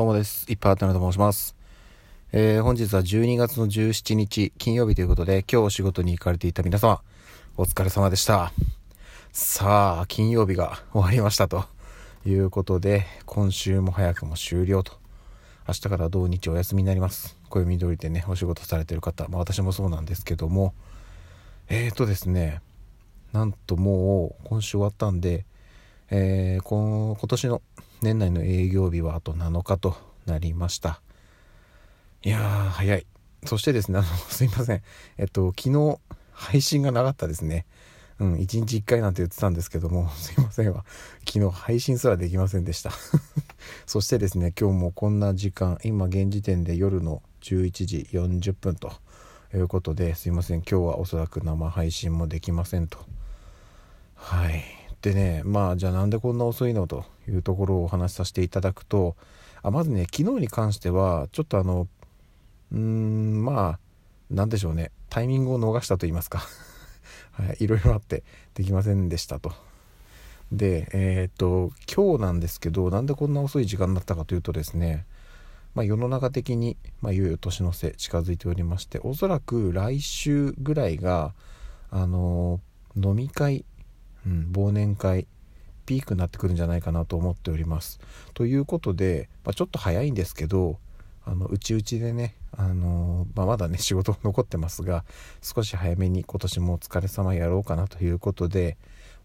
[0.00, 0.50] どうもです。
[0.50, 1.54] いっぱいあったなと申します。
[2.32, 7.02] えー、本日は12月の17日金曜日ということで、今日お仕事に行かれていた皆様、
[7.58, 8.50] お疲れ様でした。
[9.30, 11.66] さあ、金曜日が終わりましたと
[12.24, 14.94] いうことで、今週も早くも終了と。
[15.68, 17.36] 明日から土日お休みになります。
[17.50, 20.72] 暦通りでね、お仕事されてる方、まあ私もそうなんですけども、
[21.68, 22.62] えーとですね、
[23.34, 25.44] なんともう今週終わったんで、
[26.08, 27.60] えー、今年の
[28.02, 29.96] 年内の営業日はあと7日と
[30.26, 31.00] なりました。
[32.22, 33.06] いやー早い。
[33.46, 34.82] そしてですねあの すいません。
[35.18, 35.98] えっと昨日
[36.32, 37.66] 配信がなかったですね。
[38.18, 40.84] うん1日1回なんて言ってたんですけども すいませんわ。
[41.28, 42.90] 昨日配信すらできませんでした。
[43.86, 48.92] そしてですね今日もこんな時間今現時点で夜の11時40分と
[49.54, 50.58] いうことですいません。
[50.58, 52.98] 今日はおそらく生配信もできませんと。
[54.14, 54.79] はい。
[55.02, 59.16] でねまあじゃあなんでこんな遅いのというところをお話しさせていただくと
[59.62, 61.88] あまずね昨日に関してはちょっとあの
[62.72, 63.78] うーんまあ
[64.30, 66.42] 何でしょうねタイミングを逃したと言いますか
[67.32, 68.22] はい、いろいろあって
[68.54, 69.52] できませんでしたと。
[70.52, 75.06] でえー、っと今日なんですけどなんでこんな遅い時間だったかというとですね
[75.74, 81.32] まあ、世の中的に、まあ、いよいよ年の瀬近づいておりましておそらく来週ぐらいが
[81.90, 82.60] あの
[82.96, 83.64] 飲み会
[84.26, 85.26] うん、忘年会
[85.86, 87.98] ピークになってくるんじゃないかなと思っております。
[88.34, 90.78] ということで、まあ、ちょっと早いんですけど
[91.24, 95.04] あのうちうちでね、あのまあ、まだね 仕事残ってますが
[95.42, 98.76] 少し早めに今年もお疲れ様やろうかなということで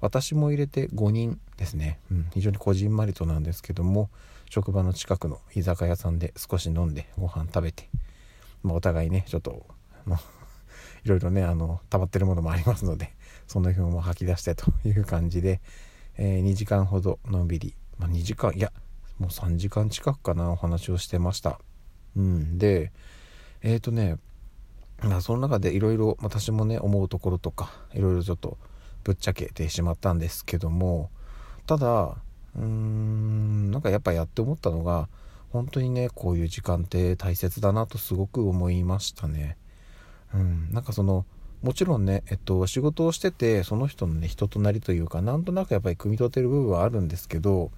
[0.01, 4.09] 私も入れて5人ですね、うん、非常にこじんまりとなんですけども
[4.49, 7.89] 職場の近くの居酒屋さんで少し飲んでご飯食べて、
[8.61, 9.65] まあ、お互いねちょっと
[11.03, 13.14] いろいろねあの溜まってるものもありますので
[13.47, 15.61] その辺も吐き出してという感じで、
[16.17, 18.71] えー、2時間ほどのんびり、まあ、2時間いや
[19.19, 21.59] もう3時間近くかなお話をしてました。
[22.15, 22.91] うんで
[23.61, 24.17] えっ、ー、とね
[25.01, 28.57] まあその中でいろいろ私もね思うところとかいろいろちょっと
[29.03, 31.09] ぶっちゃけてしまったんですけども
[31.67, 32.17] ただ
[32.55, 35.09] うーんなんかやっぱやって思ったのが
[35.51, 39.57] 本当にねこういう時間って大切だなとすごく思いましたね。
[40.33, 41.25] うんなんかその
[41.65, 47.71] もちろんね、えっと、仕事をしててその人のね人となりというかなんとなくやっぱり汲み取ってる部分はあるんですけど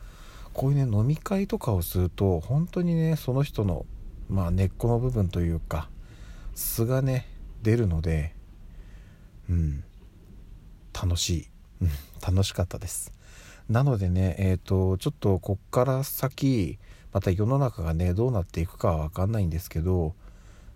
[0.52, 3.86] こういうね飲み会とかをすると本当にねその人の
[4.30, 5.88] まあ根っこの部分というか
[6.53, 7.30] 素がね
[7.64, 8.36] 出るので
[9.50, 9.86] うん
[10.94, 11.48] 楽しい、
[11.84, 11.90] うん、
[12.22, 13.14] 楽しかったです。
[13.69, 16.78] なのでねえっ、ー、とちょっとこっから先
[17.14, 20.14] また世の中がねどうなっていくかは分かんないんですけど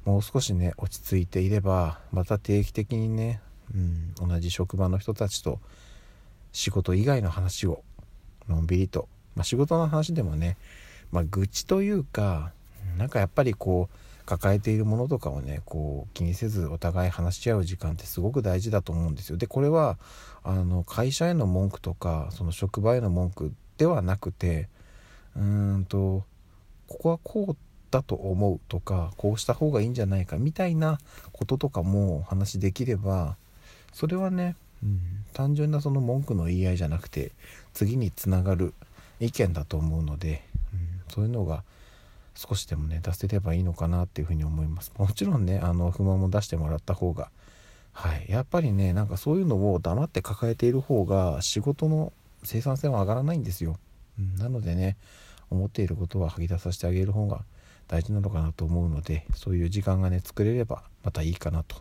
[0.05, 3.41] もう少しね落ち着いていればまた定期的にね、
[3.73, 5.59] うん、同じ職場の人たちと
[6.51, 7.83] 仕事以外の話を
[8.47, 10.57] のんびりと、まあ、仕事の話でもね、
[11.11, 12.51] まあ、愚痴というか
[12.97, 19.37] なんかやっぱりこう抱えているものとかをねこう気にせずお互い話し合う時間ってすごく大事だと思うんですよ。
[19.37, 19.97] でこれは
[20.43, 24.69] あの会社への文句とかその職場への文句ではなくて
[25.35, 26.23] うーんと
[26.87, 27.57] ここはこう
[27.91, 30.99] だと思うとかこうした方がいいんじゃないかみたいな
[31.33, 33.35] こととかもお話できれば
[33.93, 34.99] それはね、うん、
[35.33, 37.31] 単純なその文句の言い合いじゃなくて
[37.73, 38.73] 次につながる
[39.19, 40.43] 意見だと思うので、
[40.73, 41.63] うん、そういうのが
[42.35, 44.91] 少しでもね出せればいいのかなっていうふうに思います。
[44.97, 47.29] もちろんねあの不満も出してもらった方が
[47.91, 52.13] はいやっぱりねなんかそういうのを黙って抱えている方が仕事の
[52.43, 53.77] 生産性は上がらないんですよ、
[54.17, 54.97] うん、なのでね
[55.49, 57.41] 思っていることは吐き出させてあげる方が
[57.91, 61.75] 大事なのかなと思うのでそういう時間がね作れればまたいいかなと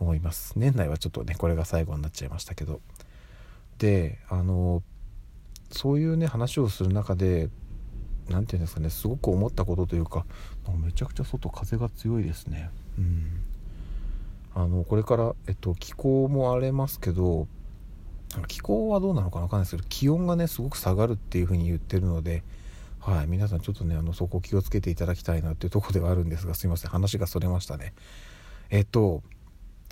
[0.00, 0.54] 思います。
[0.56, 2.80] 年内はちょっとねこれが最後になっちゃいましたけど。
[3.78, 4.82] であの
[5.70, 7.48] そういうね話をする中で
[8.28, 10.26] 何て言うんですかねすごく思ったことというか
[10.84, 12.68] めちゃくちゃ外風が強いですね。
[12.98, 13.44] うん。
[14.52, 17.46] あのこれから、えっと、気候も荒れますけど
[18.48, 22.42] 気候はどうなのかな分かんないですけど気温がねすごく下がるっていう風に言ってるので
[23.00, 26.90] はい、皆さんちょっとねあのそこ気をつけていただきたいなっていうとこではあるんですがすいません。
[26.90, 27.94] 話がそれましたね。
[28.68, 29.22] えっと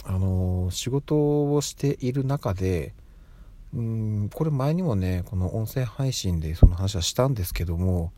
[0.05, 2.94] あの仕事をしている中で
[3.75, 8.12] うんこれ前にもねこの音声配信でその話はしたんですけども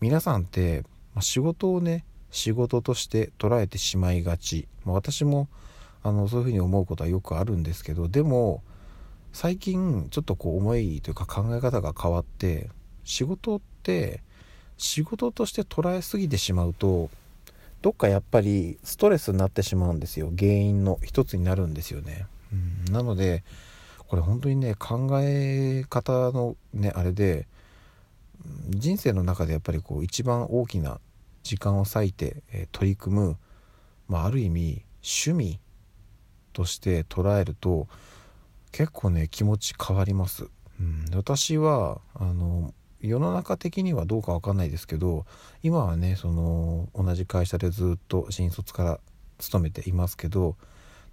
[0.00, 0.84] 皆さんって、
[1.14, 5.48] ま、仕事をね仕事として捉えてしまいがち、まあ、私も
[6.02, 8.62] あのそういうふうに思うことはよくあるんですけどでも
[9.32, 12.70] 最近ちょっとこう思いというか考え方が変わって
[13.04, 14.22] 仕事って
[14.82, 17.10] 仕事として捉えすぎてしまうと
[17.82, 20.32] どっかやっぱりストレスになってしまうんですよ。
[20.38, 23.42] 原因の一つになるんですよね、うん、なので
[24.08, 27.46] これ本当にね考え方のねあれで
[28.68, 31.00] 人生の中でやっぱりこう一番大きな
[31.42, 33.36] 時間を割いて、え取り組む、
[34.08, 35.60] まあ、ある意味趣味
[36.52, 37.88] として捉えると
[38.70, 40.48] 結構ね気持ち変わります。
[40.80, 45.26] うん、私はあの世の中的にはどうか分かんないですけど
[45.62, 49.00] 今はねその同じ会社でずっと新卒から
[49.38, 50.56] 勤めていますけど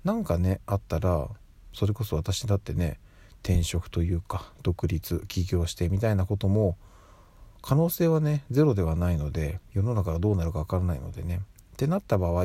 [0.04, 1.28] なんかねあったら
[1.74, 3.00] それこそ私だってね
[3.44, 6.78] 転職というか独立起業してみたいなことも
[7.62, 11.42] 可能性はねゼロではないので世の中がどうなるか分からないのでね。
[11.74, 12.44] ってなった場合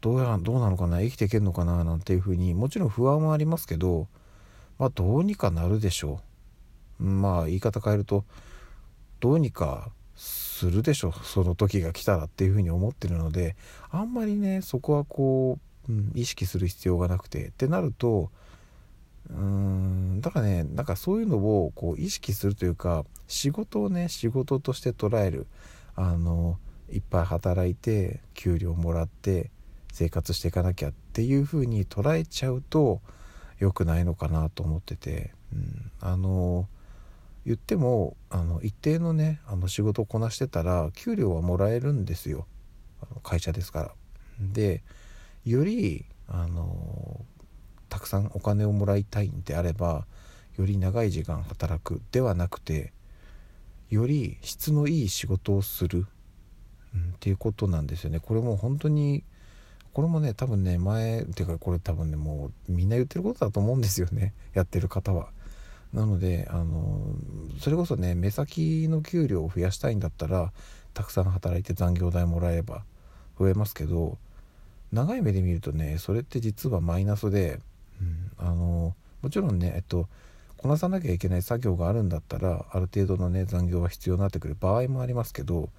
[0.00, 4.06] どうやどうなのかな生きていけるのかななんていうふうにもちろん不安はありますけど
[4.78, 6.27] まあどうにかなるでしょう。
[6.98, 8.24] まあ言い方変えると
[9.20, 13.56] どうにかするでしょその時が来たらっていうふうに思ってるので
[13.90, 15.58] あんまりねそこはこ
[15.88, 18.30] う、うん、意識する必要がなくてってなると
[19.30, 25.46] うーんだからねなんかそういうのをこう意識するというか仕事をね仕事として捉える
[25.94, 26.58] あの
[26.90, 29.50] いっぱい働いて給料もらって
[29.92, 33.00] 生活していかなきゃっていう風に捉えちゃうと
[33.58, 36.68] 良くないのかなと思ってて、うん、あの
[37.48, 42.46] 言ってもあの一定のねあの仕事をこなしてたら給料はもらえるんですよ
[43.00, 43.90] あの会社ですから。
[44.38, 44.82] で
[45.46, 47.24] よりあの
[47.88, 50.04] たくさんお金をもらいたいんであれば
[50.58, 52.92] より長い時間働くではなくて
[53.88, 56.06] より質のいい仕事をする、
[56.94, 58.20] うん、っていうことなんですよね。
[58.20, 59.24] これも本当に
[59.94, 65.30] これもね多分ね前っていうかこれ多分ねもうみんな言ってることだと思うんですよねやってる方は。
[65.92, 67.14] なのであの
[67.60, 70.52] それこそね目先の給料を増やしたいんだったら
[70.94, 72.84] たくさん働いて残業代もらえば
[73.38, 74.18] 増えますけど
[74.92, 77.60] 長い目で見るとねそれって実はマイナスで
[78.00, 80.08] うん、あのもちろんねえっと
[80.56, 85.70] こなさなきゃいけない作業があるんだったらある程度のね残業は必要になってくる場合もありますけど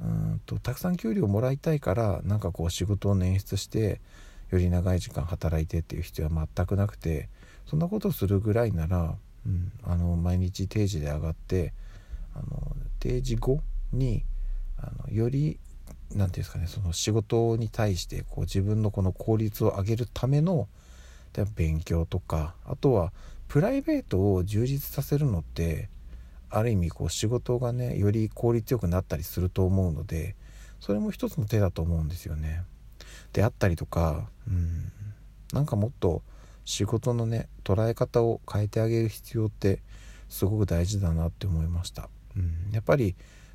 [0.00, 4.00] うんとたくさん給料もらいたいからなんかこう仕事を捻出して
[4.50, 7.28] より長い時間働いてっていう必要は全くなくて
[7.66, 9.16] そんなことするぐらいなら、
[9.46, 11.72] うん、あの毎日定時で上がって
[12.34, 13.60] あの定時後
[13.92, 14.24] に
[14.78, 15.58] あのより
[15.88, 20.68] 何て言うんですかねその仕事に対してこう自分のこの効率を上げるための
[21.56, 23.12] 勉強とかあとは
[23.48, 25.88] プライベートを充実させるのって
[26.50, 30.36] ある意味こう仕事がねより効率よくなったりすると思うので
[30.80, 32.62] それも一つの手だと思うんですよね。
[33.32, 34.92] であったりとかうん
[35.52, 36.22] なんかもっと
[36.64, 39.80] 仕事のね捉え方を変えてあげる必要って
[40.28, 42.08] すごく大事だなって思いました。
[42.36, 43.14] うん、やっぱり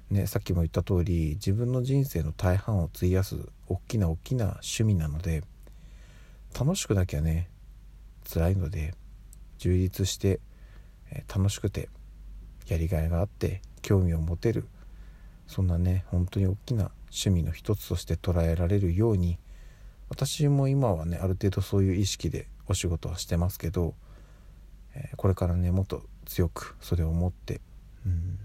[0.10, 5.44] ねさっきも言った通り自分の人生の大半を費やす大きな大きな趣味なので
[6.58, 7.50] 楽しくなきゃね
[8.32, 8.94] 辛いので
[9.58, 10.40] 充実して、
[11.12, 11.90] え楽しくて
[12.68, 14.68] やりがいがあって興味を持てる
[15.48, 19.40] そんなね本当に大きな趣味の一つとして捉えられるように
[20.10, 23.96] 私も今はねある程度そういう意識でお仕事はしてますけど、
[24.96, 27.60] えー、これからねもっと強くそれを持って、
[28.06, 28.40] うん、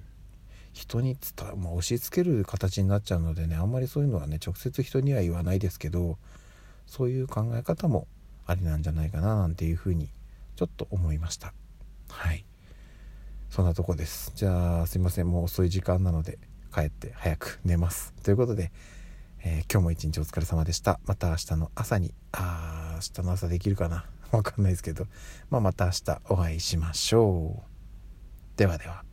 [0.72, 6.18] 人に伝、まあ、押し付ける形になっちゃうのでねあんまりそういうのはね直接人には言わないですけど
[6.86, 8.08] そういう考え方も
[8.46, 10.08] ありなんじゃないかななんていうふうに
[10.56, 11.52] ちょっと思いました。
[12.08, 12.44] はい。
[13.50, 14.32] そんなとこです。
[14.34, 15.30] じゃあすいません。
[15.30, 16.38] もう遅い時間なので
[16.74, 18.12] 帰って早く寝ます。
[18.22, 18.70] ということで、
[19.42, 21.00] えー、今日も一日お疲れ様でした。
[21.06, 24.04] また明日の朝にあー明日の朝できるかな。
[24.36, 25.06] わかんないですけど、
[25.50, 28.58] まあ、また明日お会いしましょう。
[28.58, 29.04] ではでは。